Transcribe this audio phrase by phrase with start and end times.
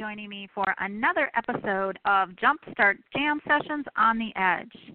[0.00, 4.94] Joining me for another episode of Jumpstart Jam Sessions on the Edge.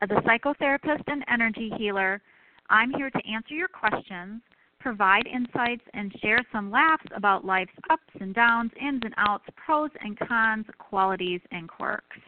[0.00, 2.20] As a psychotherapist and energy healer,
[2.68, 4.42] I'm here to answer your questions,
[4.80, 9.88] provide insights, and share some laughs about life's ups and downs, ins and outs, pros
[10.02, 12.18] and cons, qualities and quirks.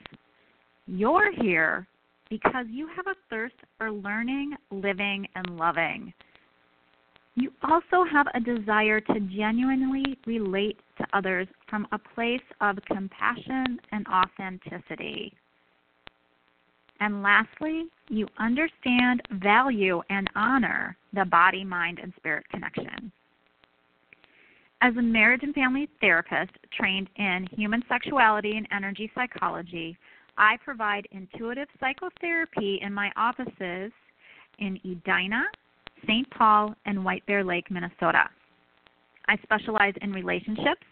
[0.86, 1.86] You're here
[2.30, 6.14] because you have a thirst for learning, living, and loving.
[7.36, 13.78] You also have a desire to genuinely relate to others from a place of compassion
[13.92, 15.34] and authenticity.
[17.00, 23.12] And lastly, you understand, value, and honor the body, mind, and spirit connection.
[24.80, 29.98] As a marriage and family therapist trained in human sexuality and energy psychology,
[30.38, 33.92] I provide intuitive psychotherapy in my offices
[34.58, 35.44] in Edina,
[36.02, 36.28] St.
[36.30, 38.28] Paul, and White Bear Lake, Minnesota.
[39.28, 40.86] I specialize in relationships,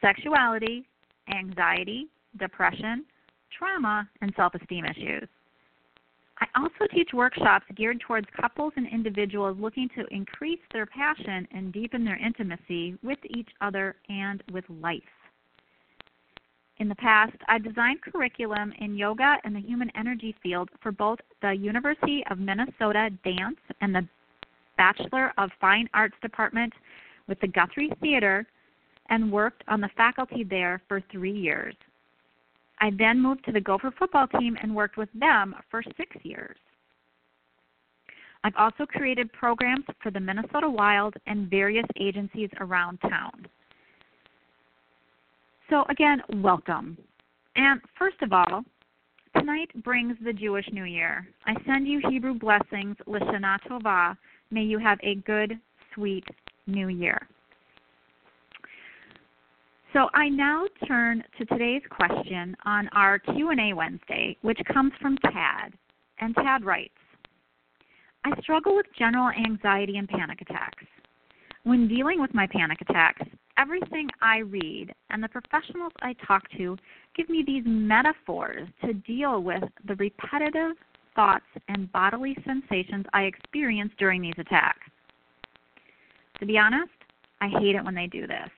[0.00, 0.86] sexuality,
[1.34, 3.04] anxiety, depression,
[3.56, 5.28] trauma, and self esteem issues.
[6.40, 11.72] I also teach workshops geared towards couples and individuals looking to increase their passion and
[11.72, 15.02] deepen their intimacy with each other and with life.
[16.78, 21.18] In the past, I designed curriculum in yoga and the human energy field for both
[21.42, 24.08] the University of Minnesota Dance and the
[24.80, 26.72] Bachelor of Fine Arts department
[27.28, 28.46] with the Guthrie Theater
[29.10, 31.74] and worked on the faculty there for three years.
[32.80, 36.56] I then moved to the Gopher football team and worked with them for six years.
[38.42, 43.46] I've also created programs for the Minnesota Wild and various agencies around town.
[45.68, 46.96] So, again, welcome.
[47.54, 48.64] And first of all,
[49.40, 51.26] tonight brings the Jewish New Year.
[51.46, 54.16] I send you Hebrew blessings, Lashana Tova,
[54.50, 55.58] May you have a good,
[55.94, 56.24] sweet
[56.66, 57.26] new year.
[59.94, 65.72] So I now turn to today's question on our Q&A Wednesday, which comes from Tad.
[66.20, 66.92] And Tad writes,
[68.24, 70.84] I struggle with general anxiety and panic attacks.
[71.62, 73.26] When dealing with my panic attacks,
[73.60, 76.76] everything I read and the professionals I talk to
[77.16, 80.76] give me these metaphors to deal with the repetitive
[81.14, 84.86] thoughts, and bodily sensations I experience during these attacks.
[86.38, 86.90] To be honest,
[87.40, 88.48] I hate it when they do this.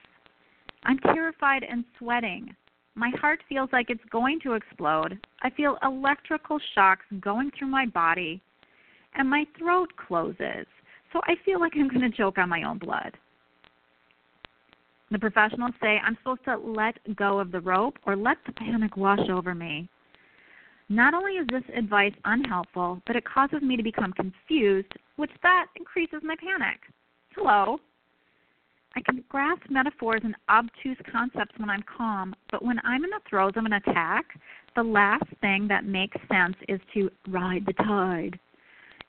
[0.85, 2.55] I'm terrified and sweating.
[2.95, 5.19] My heart feels like it's going to explode.
[5.43, 8.43] I feel electrical shocks going through my body,
[9.15, 10.67] and my throat closes.
[11.13, 13.17] So I feel like I'm going to choke on my own blood.
[15.13, 18.97] The professionals say I'm supposed to let go of the rope or let the panic
[18.97, 19.87] wash over me.
[20.89, 25.67] Not only is this advice unhelpful, but it causes me to become confused, which that
[25.77, 26.81] increases my panic.
[27.37, 27.79] Hello.
[28.97, 33.21] I can grasp metaphors and obtuse concepts when I'm calm, but when I'm in the
[33.29, 34.25] throes of an attack,
[34.77, 38.39] the last thing that makes sense is to ride the tide.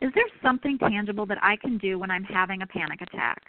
[0.01, 3.41] Is there something tangible that I can do when I'm having a panic attack?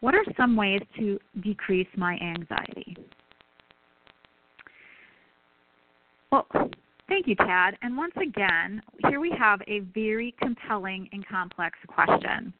[0.00, 2.96] What are some ways to decrease my anxiety?
[6.30, 6.46] Well,
[7.08, 7.78] Thank you, Tad.
[7.80, 12.52] And once again, here we have a very compelling and complex question.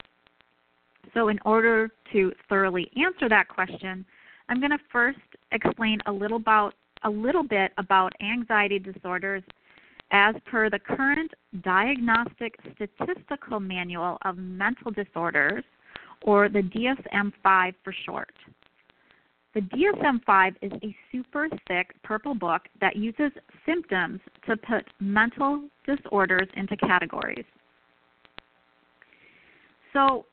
[1.13, 4.07] So, in order to thoroughly answer that question,
[4.49, 5.19] I'm going to first
[5.53, 6.75] explain a little about
[7.05, 9.43] a little bit about anxiety disorders
[10.11, 11.31] as per the current
[11.63, 15.63] Diagnostic Statistical Manual of Mental Disorders,
[16.23, 18.33] or the DSM 5 for short.
[19.55, 23.33] The DSM 5 is a super thick purple book that uses
[23.67, 27.45] symptoms to put mental disorders into categories.
[29.93, 30.27] So,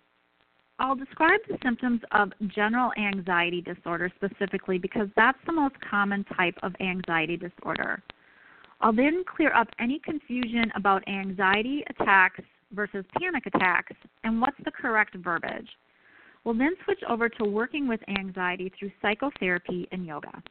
[0.78, 6.56] I'll describe the symptoms of general anxiety disorder specifically because that's the most common type
[6.64, 8.04] of anxiety disorder.
[8.82, 12.42] I'll then clear up any confusion about anxiety attacks
[12.76, 15.70] versus panic attacks and what's the correct verbiage.
[16.44, 20.44] We'll then switch over to working with anxiety through psychotherapy and yoga.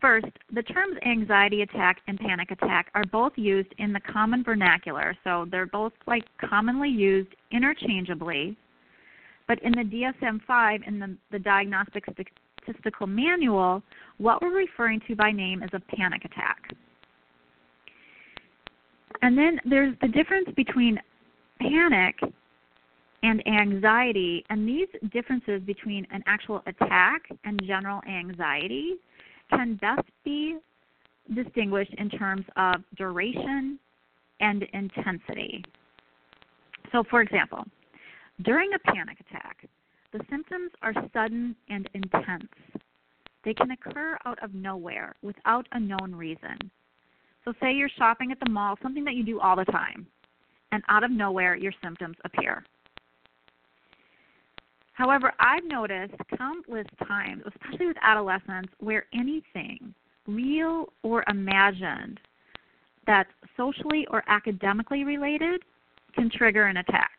[0.00, 5.16] First, the terms anxiety attack and panic attack are both used in the common vernacular,
[5.24, 8.56] so they're both like commonly used interchangeably.
[9.48, 12.04] But in the DSM 5, in the, the Diagnostic
[12.62, 13.82] Statistical Manual,
[14.18, 16.74] what we're referring to by name is a panic attack.
[19.22, 20.98] And then there's the difference between
[21.60, 22.16] panic
[23.22, 28.94] and anxiety, and these differences between an actual attack and general anxiety
[29.50, 30.58] can best be
[31.34, 33.78] distinguished in terms of duration
[34.40, 35.64] and intensity.
[36.92, 37.64] So, for example,
[38.42, 39.66] during a panic attack,
[40.12, 42.48] the symptoms are sudden and intense.
[43.44, 46.56] They can occur out of nowhere without a known reason.
[47.44, 50.06] So, say you're shopping at the mall, something that you do all the time,
[50.72, 52.64] and out of nowhere your symptoms appear.
[54.92, 59.94] However, I've noticed countless times, especially with adolescents, where anything,
[60.26, 62.18] real or imagined,
[63.06, 65.62] that's socially or academically related
[66.14, 67.12] can trigger an attack.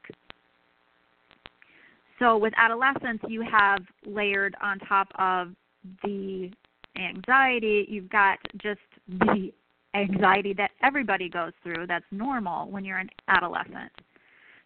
[2.19, 5.55] So with adolescents, you have layered on top of
[6.03, 6.51] the
[6.97, 9.53] anxiety, you've got just the
[9.95, 13.91] anxiety that everybody goes through that's normal when you're an adolescent.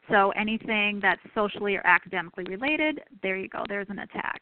[0.09, 4.41] So anything that's socially or academically related, there you go, there's an attack.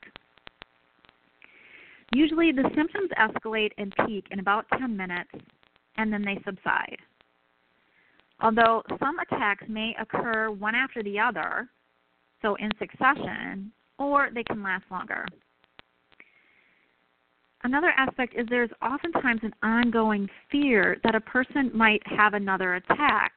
[2.14, 5.30] Usually the symptoms escalate and peak in about 10 minutes
[5.98, 6.98] and then they subside.
[8.42, 11.70] Although some attacks may occur one after the other,
[12.42, 15.26] so in succession, or they can last longer.
[17.64, 23.34] Another aspect is there's oftentimes an ongoing fear that a person might have another attack,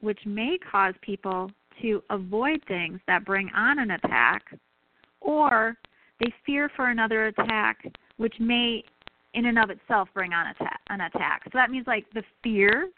[0.00, 1.50] which may cause people
[1.82, 4.42] to avoid things that bring on an attack,
[5.20, 5.76] or
[6.20, 7.84] they fear for another attack,
[8.18, 8.84] which may
[9.34, 11.42] in and of itself bring on attack, an attack.
[11.44, 12.90] So that means like the fear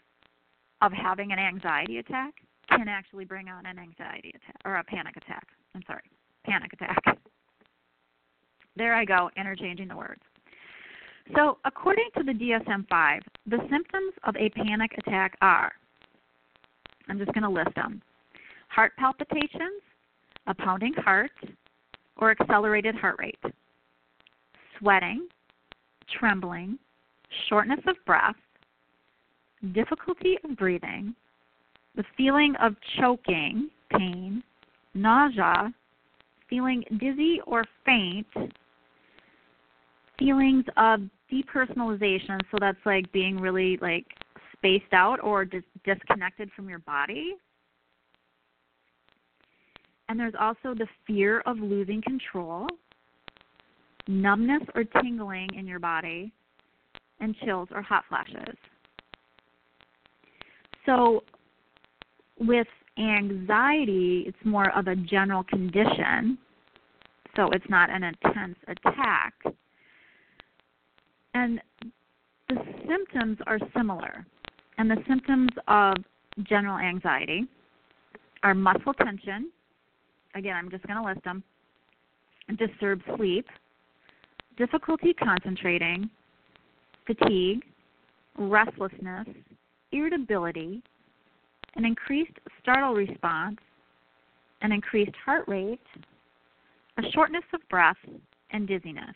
[0.81, 2.33] of having an anxiety attack
[2.69, 5.47] can actually bring on an anxiety attack or a panic attack.
[5.73, 6.03] I'm sorry,
[6.45, 7.17] panic attack.
[8.75, 10.21] There I go, interchanging the words.
[11.35, 15.71] So, according to the DSM 5, the symptoms of a panic attack are
[17.09, 18.01] I'm just going to list them
[18.69, 19.81] heart palpitations,
[20.47, 21.31] a pounding heart,
[22.17, 23.39] or accelerated heart rate,
[24.79, 25.27] sweating,
[26.19, 26.79] trembling,
[27.47, 28.35] shortness of breath,
[29.73, 31.13] difficulty of breathing,
[31.95, 34.41] the feeling of choking, pain,
[34.95, 35.71] nausea,
[36.49, 38.27] feeling dizzy or faint,
[40.17, 41.01] feelings of
[41.31, 44.05] depersonalization, so that's like being really like
[44.55, 47.35] spaced out or dis- disconnected from your body.
[50.09, 52.67] And there's also the fear of losing control,
[54.07, 56.31] numbness or tingling in your body,
[57.19, 58.55] and chills or hot flashes.
[60.85, 61.23] So,
[62.39, 62.67] with
[62.97, 66.37] anxiety, it's more of a general condition,
[67.35, 69.33] so it's not an intense attack.
[71.33, 71.61] And
[72.49, 72.55] the
[72.87, 74.25] symptoms are similar.
[74.77, 75.95] And the symptoms of
[76.43, 77.47] general anxiety
[78.43, 79.51] are muscle tension.
[80.35, 81.43] Again, I'm just going to list them.
[82.57, 83.45] Disturbed sleep,
[84.57, 86.09] difficulty concentrating,
[87.07, 87.63] fatigue,
[88.37, 89.27] restlessness,
[89.91, 90.81] irritability,
[91.75, 93.57] an increased startle response,
[94.61, 95.79] an increased heart rate,
[96.97, 97.97] a shortness of breath,
[98.51, 99.15] and dizziness.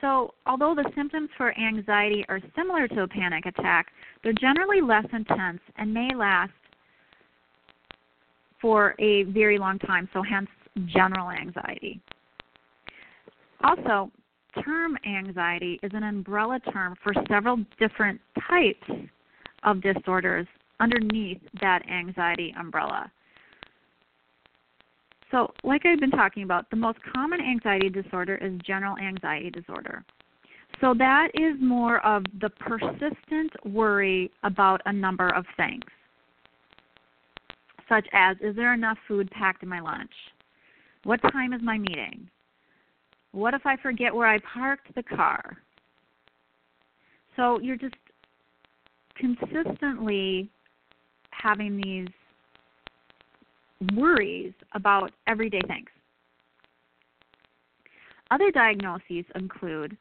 [0.00, 3.86] So, although the symptoms for anxiety are similar to a panic attack,
[4.22, 6.52] they're generally less intense and may last
[8.60, 10.48] for a very long time, so hence
[10.86, 12.00] general anxiety.
[13.64, 14.10] Also,
[14.62, 19.08] term anxiety is an umbrella term for several different types
[19.62, 20.46] of disorders
[20.80, 23.10] underneath that anxiety umbrella.
[25.30, 30.04] So, like I've been talking about, the most common anxiety disorder is general anxiety disorder.
[30.80, 35.82] So, that is more of the persistent worry about a number of things,
[37.88, 40.12] such as Is there enough food packed in my lunch?
[41.04, 42.28] What time is my meeting?
[43.32, 45.58] What if I forget where I parked the car?
[47.34, 47.94] So, you're just
[49.16, 50.48] consistently
[51.30, 52.08] having these
[53.94, 55.88] worries about everyday things.
[58.30, 59.96] Other diagnoses include,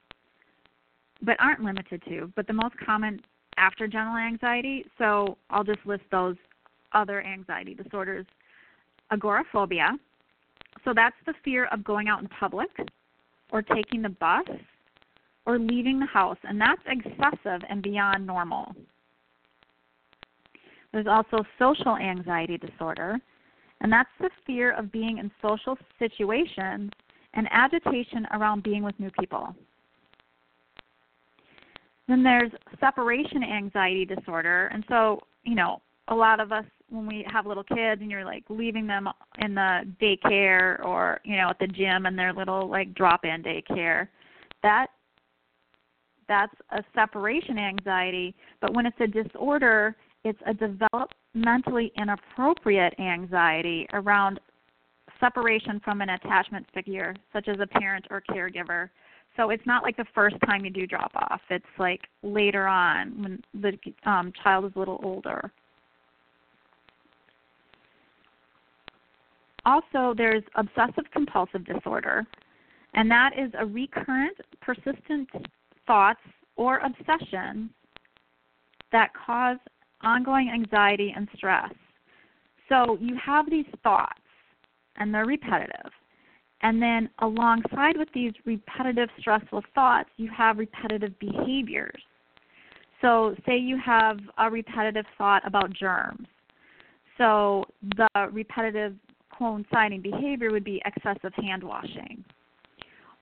[1.21, 3.21] but aren't limited to, but the most common
[3.57, 6.35] after general anxiety, so I'll just list those
[6.93, 8.25] other anxiety disorders
[9.11, 9.91] agoraphobia.
[10.83, 12.69] So that's the fear of going out in public
[13.51, 14.47] or taking the bus
[15.45, 18.75] or leaving the house, and that's excessive and beyond normal.
[20.91, 23.19] There's also social anxiety disorder,
[23.85, 26.89] and that's the fear of being in social situations
[27.35, 29.55] and agitation around being with new people.
[32.07, 32.49] Then there's
[32.79, 37.63] separation anxiety disorder, and so, you know, a lot of us when we have little
[37.63, 42.07] kids and you're like leaving them in the daycare or, you know, at the gym
[42.07, 44.07] and their little like drop-in daycare,
[44.63, 44.87] that
[46.27, 54.39] that's a separation anxiety, but when it's a disorder, it's a developmentally inappropriate anxiety around
[55.19, 58.89] separation from an attachment figure, such as a parent or caregiver.
[59.37, 61.41] So it's not like the first time you do drop off.
[61.49, 65.51] It's like later on when the um, child is a little older.
[69.65, 72.25] Also, there's obsessive compulsive disorder,
[72.95, 75.29] and that is a recurrent, persistent
[75.85, 76.19] thoughts
[76.55, 77.69] or obsessions
[78.91, 79.57] that cause
[80.05, 81.73] ongoing anxiety and stress.
[82.69, 84.21] So you have these thoughts,
[84.97, 85.91] and they're repetitive.
[86.61, 92.01] And then alongside with these repetitive stressful thoughts, you have repetitive behaviors.
[93.01, 96.27] So, say you have a repetitive thought about germs.
[97.17, 97.65] So,
[97.97, 98.95] the repetitive
[99.37, 102.23] coinciding behavior would be excessive hand washing.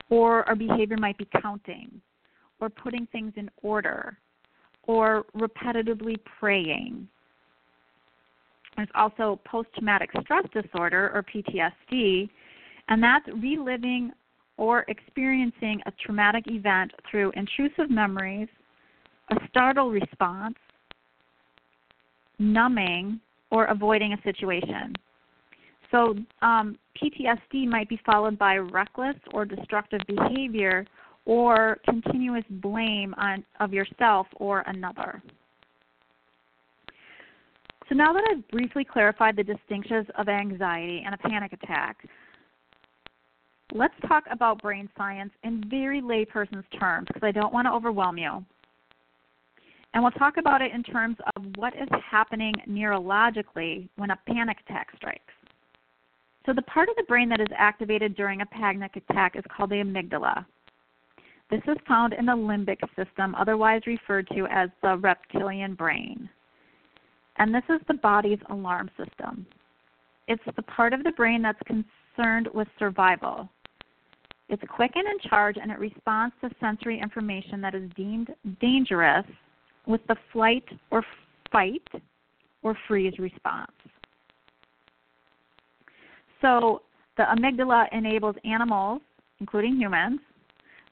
[0.09, 1.89] Or a behavior might be counting,
[2.61, 4.17] or putting things in order,
[4.87, 7.07] or repetitively praying.
[8.75, 12.29] There's also post traumatic stress disorder, or PTSD,
[12.89, 14.11] and that's reliving
[14.57, 18.47] or experiencing a traumatic event through intrusive memories,
[19.31, 20.55] a startle response,
[22.39, 23.19] numbing,
[23.51, 24.93] or avoiding a situation.
[25.91, 30.85] So, um, PTSD might be followed by reckless or destructive behavior
[31.25, 35.21] or continuous blame on, of yourself or another.
[37.89, 41.97] So now that I've briefly clarified the distinctions of anxiety and a panic attack,
[43.73, 48.17] let's talk about brain science in very layperson's terms because I don't want to overwhelm
[48.17, 48.43] you.
[49.93, 54.57] And we'll talk about it in terms of what is happening neurologically when a panic
[54.65, 55.21] attack strikes.
[56.45, 59.69] So, the part of the brain that is activated during a panic attack is called
[59.69, 60.45] the amygdala.
[61.53, 66.27] This is found in the limbic system, otherwise referred to as the reptilian brain.
[67.38, 69.45] And this is the body's alarm system.
[70.27, 73.48] It's the part of the brain that's concerned with survival.
[74.50, 79.25] It's quick and in charge, and it responds to sensory information that is deemed dangerous
[79.86, 81.05] with the flight or
[81.51, 81.88] fight
[82.63, 83.69] or freeze response.
[86.41, 86.81] So,
[87.15, 89.01] the amygdala enables animals,
[89.39, 90.19] including humans,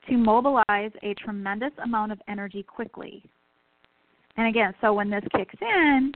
[0.09, 3.23] to mobilize a tremendous amount of energy quickly.
[4.37, 6.11] And again, so when this kicks in,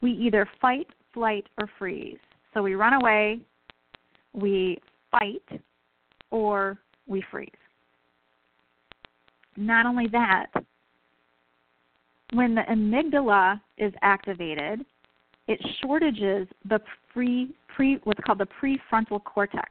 [0.00, 2.18] we either fight, flight, or freeze.
[2.54, 3.40] So we run away,
[4.32, 4.78] we
[5.10, 5.60] fight,
[6.30, 7.50] or we freeze.
[9.56, 10.46] Not only that,
[12.32, 14.84] when the amygdala is activated,
[15.48, 16.80] it shortages the
[17.12, 19.68] pre, pre what's called the prefrontal cortex.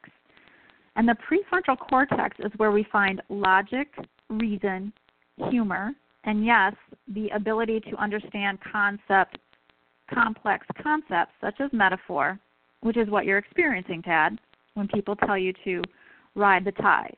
[0.96, 3.94] And the prefrontal cortex is where we find logic,
[4.30, 4.92] reason,
[5.50, 5.94] humor,
[6.24, 6.74] and yes,
[7.14, 9.38] the ability to understand concept,
[10.14, 12.40] complex concepts such as metaphor,
[12.82, 14.40] which is what you're experiencing, Tad,
[14.74, 15.82] when people tell you to
[16.36, 17.16] ride the tide.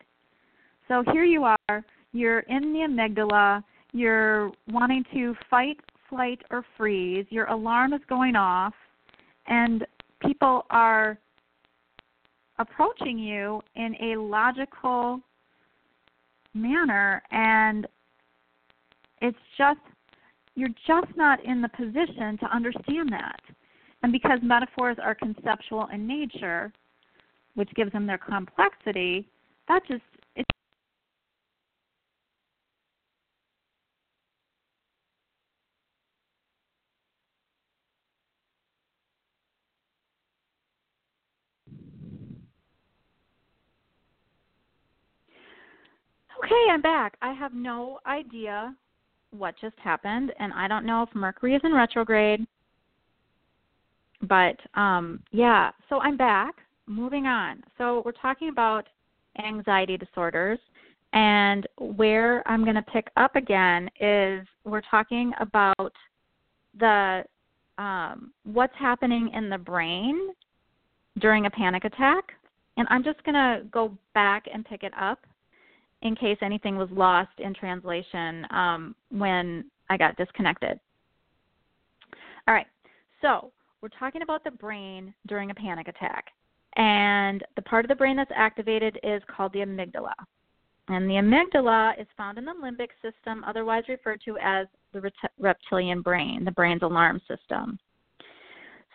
[0.88, 7.26] So here you are, you're in the amygdala, you're wanting to fight, flight, or freeze,
[7.30, 8.74] your alarm is going off,
[9.48, 9.86] and
[10.26, 11.18] people are
[12.64, 15.20] approaching you in a logical
[16.54, 17.88] manner and
[19.22, 19.80] it's just
[20.56, 23.40] you're just not in the position to understand that.
[24.04, 26.72] And because metaphors are conceptual in nature,
[27.56, 29.28] which gives them their complexity,
[29.68, 30.04] that just
[46.74, 47.18] I'm back.
[47.22, 48.76] I have no idea
[49.30, 52.48] what just happened, and I don't know if Mercury is in retrograde.
[54.24, 56.56] But um, yeah, so I'm back.
[56.88, 57.62] Moving on.
[57.78, 58.88] So we're talking about
[59.38, 60.58] anxiety disorders,
[61.14, 65.94] and where I'm going to pick up again is we're talking about
[66.80, 67.24] the
[67.78, 70.30] um, what's happening in the brain
[71.20, 72.24] during a panic attack.
[72.78, 75.20] And I'm just going to go back and pick it up
[76.04, 80.80] in case anything was lost in translation um, when I got disconnected.
[82.48, 82.68] All right,
[83.22, 86.28] so we're talking about the brain during a panic attack.
[86.76, 90.14] And the part of the brain that's activated is called the amygdala.
[90.90, 96.02] And the amygdala is found in the limbic system, otherwise referred to as the reptilian
[96.02, 97.80] brain, the brain's alarm system.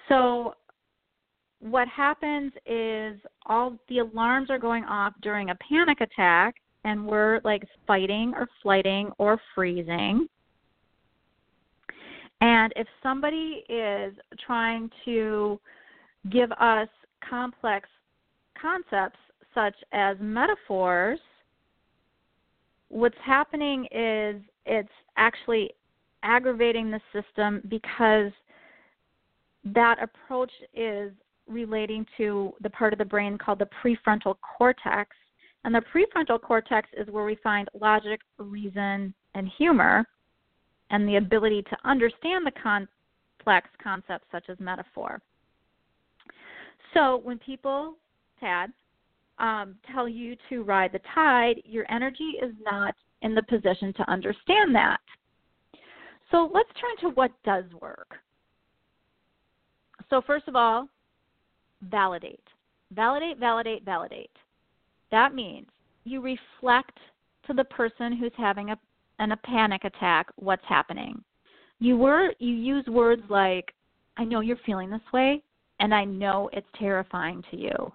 [0.09, 0.55] So,
[1.61, 7.41] what happens is all the alarms are going off during a panic attack, and we're
[7.45, 10.29] like fighting or flighting or freezing.
[12.41, 14.15] And if somebody is
[14.47, 15.59] trying to
[16.31, 16.89] give us
[17.29, 17.89] complex
[18.61, 19.19] concepts
[19.55, 21.19] such as metaphors,
[22.89, 25.71] what's happening is it's actually
[26.23, 28.31] aggravating the system because
[29.65, 31.13] that approach is
[31.49, 35.11] relating to the part of the brain called the prefrontal cortex.
[35.65, 40.07] And the prefrontal cortex is where we find logic, reason, and humor
[40.91, 45.21] and the ability to understand the complex concepts such as metaphor.
[46.95, 47.95] So when people,
[48.41, 48.73] Tad,
[49.39, 54.11] um, tell you to ride the tide, your energy is not in the position to
[54.11, 54.99] understand that.
[56.31, 58.17] So let's turn to what does work.
[60.11, 60.89] So, first of all,
[61.83, 62.41] validate.
[62.93, 64.31] Validate, validate, validate.
[65.11, 65.67] That means
[66.05, 66.99] you reflect
[67.47, 68.79] to the person who's having a
[69.19, 71.23] and a panic attack what's happening.
[71.81, 73.73] You were you use words like
[74.17, 75.43] I know you're feeling this way
[75.81, 77.93] and I know it's terrifying to you.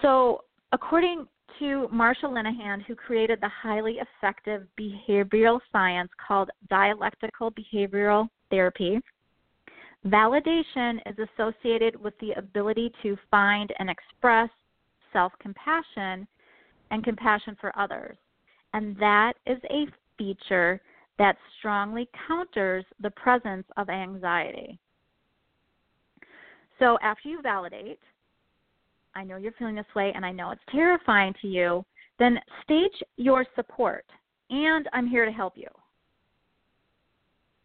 [0.00, 1.26] So, according
[1.58, 9.00] to Marsha Linehan, who created the highly effective behavioral science called dialectical behavioral therapy,
[10.06, 14.50] validation is associated with the ability to find and express
[15.12, 16.26] self compassion
[16.90, 18.16] and compassion for others.
[18.74, 20.80] And that is a feature
[21.18, 24.78] that strongly counters the presence of anxiety.
[26.78, 28.00] So after you validate,
[29.14, 31.84] I know you're feeling this way and I know it's terrifying to you,
[32.18, 34.04] then stage your support
[34.50, 35.68] and I'm here to help you.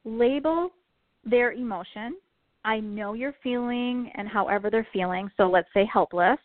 [0.05, 0.69] Label
[1.25, 2.15] their emotion.
[2.65, 6.39] I know you're feeling and however they're feeling, so let's say helpless.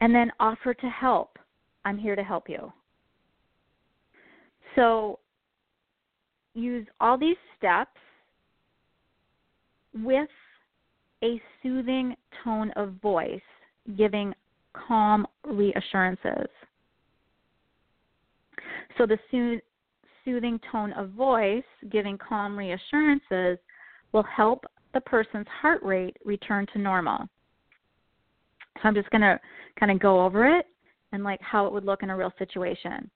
[0.00, 1.38] And then offer to help.
[1.84, 2.72] I'm here to help you.
[4.74, 5.18] So
[6.54, 7.98] use all these steps
[9.94, 10.28] with
[11.24, 13.40] a soothing tone of voice,
[13.96, 14.34] giving
[14.74, 16.48] calm reassurances.
[18.98, 19.62] So the sooth-
[20.24, 23.58] soothing tone of voice, giving calm reassurances,
[24.16, 27.28] will help the person's heart rate return to normal.
[28.76, 29.38] So I'm just going to
[29.78, 30.64] kind of go over it
[31.12, 33.10] and like how it would look in a real situation.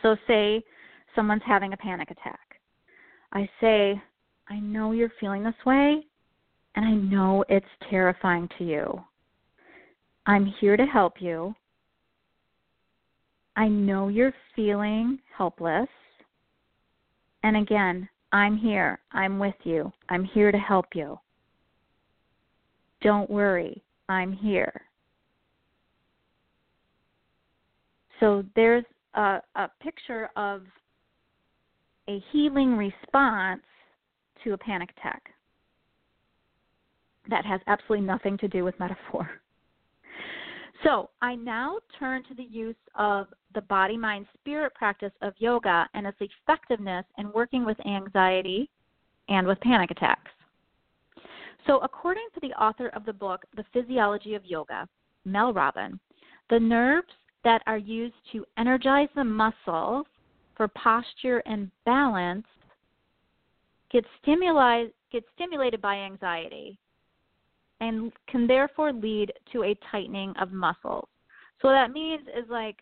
[0.00, 0.62] So say
[1.16, 2.38] someone's having a panic attack.
[3.32, 4.00] I say,
[4.48, 6.06] I know you're feeling this way
[6.76, 9.00] and I know it's terrifying to you.
[10.26, 11.52] I'm here to help you.
[13.56, 15.88] I know you're feeling helpless.
[17.42, 18.98] And again, I'm here.
[19.12, 19.90] I'm with you.
[20.10, 21.18] I'm here to help you.
[23.00, 23.82] Don't worry.
[24.10, 24.82] I'm here.
[28.20, 30.64] So there's a, a picture of
[32.10, 33.62] a healing response
[34.44, 35.22] to a panic attack
[37.30, 39.30] that has absolutely nothing to do with metaphor.
[40.86, 45.88] So, I now turn to the use of the body mind spirit practice of yoga
[45.94, 48.70] and its effectiveness in working with anxiety
[49.28, 50.30] and with panic attacks.
[51.66, 54.88] So, according to the author of the book, The Physiology of Yoga,
[55.24, 55.98] Mel Robin,
[56.50, 60.06] the nerves that are used to energize the muscles
[60.56, 62.46] for posture and balance
[63.90, 66.78] get stimuli- get stimulated by anxiety
[67.80, 71.08] and can therefore lead to a tightening of muscles.
[71.60, 72.76] So what that means is like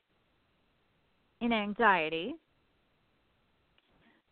[1.40, 2.34] in anxiety,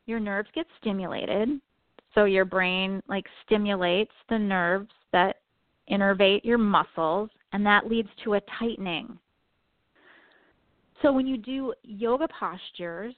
[0.07, 1.61] your nerves get stimulated.
[2.15, 5.37] So your brain like stimulates the nerves that
[5.91, 9.19] innervate your muscles and that leads to a tightening.
[11.01, 13.15] So when you do yoga postures,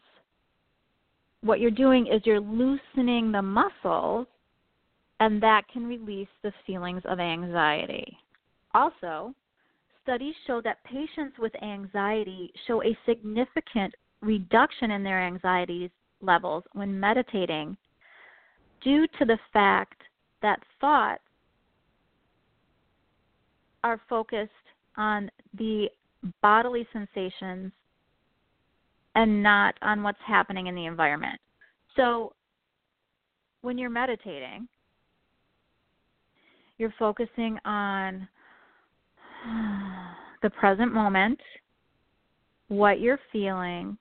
[1.43, 4.27] what you're doing is you're loosening the muscles
[5.21, 8.19] and that can release the feelings of anxiety.
[8.75, 9.35] Also,
[10.03, 16.99] studies show that patients with anxiety show a significant reduction in their anxiety levels when
[16.99, 17.77] meditating
[18.83, 20.03] due to the fact
[20.43, 21.23] that thoughts
[23.83, 24.51] are focused
[24.97, 25.89] on the
[26.43, 27.73] bodily sensations
[29.15, 31.39] and not on what's happening in the environment.
[31.97, 32.33] So
[33.63, 34.69] when you're meditating,
[36.79, 38.29] you're focusing on
[40.43, 41.41] the present moment,
[42.69, 43.97] what you're feeling,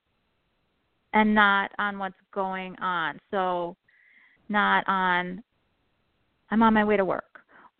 [1.13, 3.19] and not on what's going on.
[3.31, 3.75] So,
[4.49, 5.43] not on
[6.51, 7.33] I'm on my way to work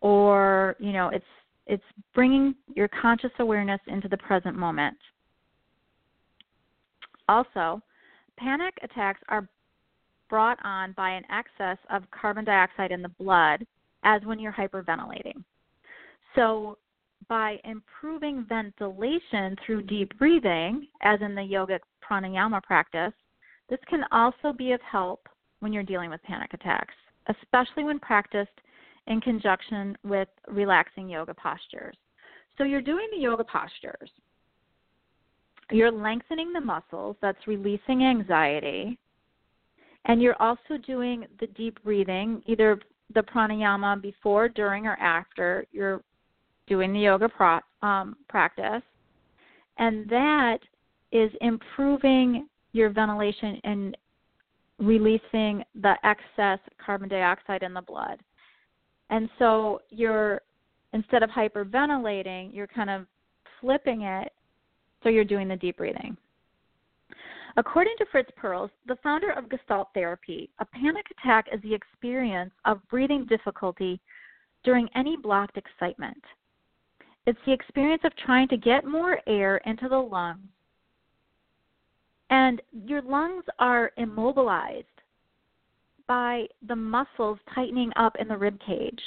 [0.04, 1.24] or, you know, it's
[1.66, 1.82] it's
[2.14, 4.98] bringing your conscious awareness into the present moment.
[7.26, 7.80] Also,
[8.36, 9.48] panic attacks are
[10.28, 13.64] brought on by an excess of carbon dioxide in the blood
[14.04, 15.42] as when you're hyperventilating.
[16.34, 16.78] So,
[17.28, 23.14] by improving ventilation through deep breathing, as in the yogic pranayama practice,
[23.70, 25.26] this can also be of help
[25.60, 26.94] when you're dealing with panic attacks,
[27.28, 28.60] especially when practiced
[29.06, 31.96] in conjunction with relaxing yoga postures.
[32.58, 34.10] So you're doing the yoga postures.
[35.70, 38.98] You're lengthening the muscles, that's releasing anxiety.
[40.04, 42.78] And you're also doing the deep breathing, either
[43.12, 46.02] the pranayama before, during, or after you're
[46.66, 48.82] doing the yoga pro, um, practice.
[49.78, 50.58] And that
[51.12, 53.96] is improving your ventilation and
[54.78, 58.20] releasing the excess carbon dioxide in the blood.
[59.10, 60.40] And so you're
[60.92, 63.06] instead of hyperventilating, you're kind of
[63.60, 64.32] flipping it
[65.02, 66.16] so you're doing the deep breathing.
[67.56, 72.52] According to Fritz Perls, the founder of Gestalt therapy, a panic attack is the experience
[72.64, 74.00] of breathing difficulty
[74.64, 76.22] during any blocked excitement.
[77.26, 80.48] It's the experience of trying to get more air into the lungs.
[82.30, 84.86] And your lungs are immobilized
[86.08, 89.00] by the muscles tightening up in the rib cage.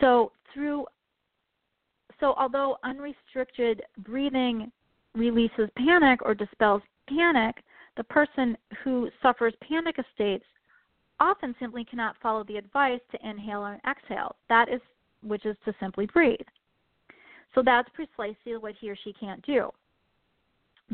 [0.00, 0.86] So through
[2.20, 4.70] so although unrestricted breathing
[5.14, 7.56] releases panic or dispels panic,
[7.96, 10.44] the person who suffers panic states
[11.20, 14.34] often simply cannot follow the advice to inhale and exhale.
[14.48, 14.80] That is
[15.22, 16.40] which is to simply breathe.
[17.54, 19.70] So that's precisely what he or she can't do.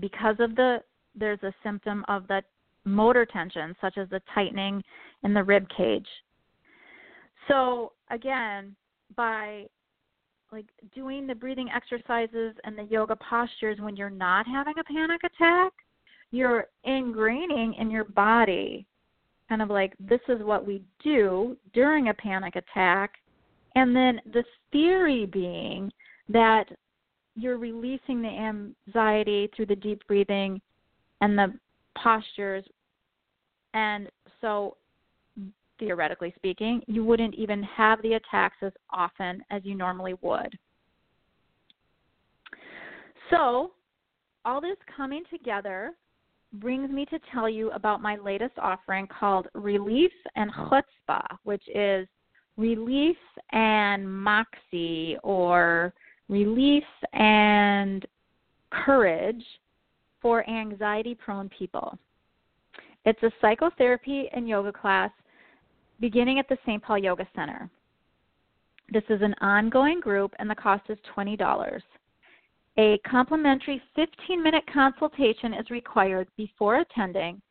[0.01, 0.83] Because of the
[1.15, 2.43] there's a symptom of the
[2.85, 4.83] motor tension, such as the tightening
[5.25, 6.07] in the rib cage.
[7.49, 8.77] So again,
[9.17, 9.67] by
[10.53, 15.21] like doing the breathing exercises and the yoga postures when you're not having a panic
[15.25, 15.73] attack,
[16.31, 18.87] you're ingraining in your body
[19.49, 23.15] kind of like this is what we do during a panic attack.
[23.77, 25.91] And then the theory being
[26.29, 26.65] that
[27.35, 30.61] you're releasing the anxiety through the deep breathing
[31.23, 31.55] and the
[31.97, 32.65] postures
[33.75, 34.09] and
[34.41, 34.77] so,
[35.79, 40.59] theoretically speaking, you wouldn't even have the attacks as often as you normally would.
[43.31, 43.73] So,
[44.45, 45.93] all this coming together
[46.55, 52.09] brings me to tell you about my latest offering called Relief and Chutzpah, which is
[52.57, 53.17] relief
[53.53, 55.93] and moxie or
[56.29, 58.07] relief and
[58.71, 59.45] courage
[60.21, 61.99] for anxiety prone people.
[63.05, 65.11] It's a psychotherapy and yoga class
[66.01, 66.83] beginning at the St.
[66.83, 67.69] Paul Yoga Center.
[68.93, 71.81] This is an ongoing group and the cost is $20.
[72.79, 77.43] A complimentary 15 minute consultation is required before attending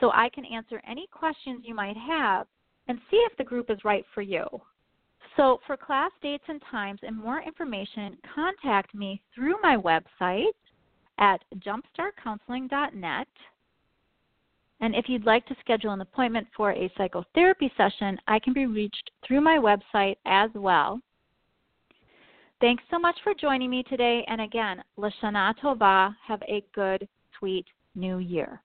[0.00, 2.46] so I can answer any questions you might have
[2.88, 4.44] and see if the group is right for you.
[5.36, 10.50] So, for class dates and times and more information, contact me through my website
[11.18, 13.28] at jumpstartcounseling.net
[14.82, 18.66] and if you'd like to schedule an appointment for a psychotherapy session, I can be
[18.66, 21.00] reached through my website as well.
[22.60, 24.24] Thanks so much for joining me today.
[24.26, 27.64] And again, Lashana Tova, have a good, sweet
[27.94, 28.60] new year.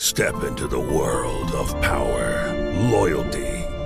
[0.00, 2.52] Step into the world of power,
[2.90, 3.53] loyalty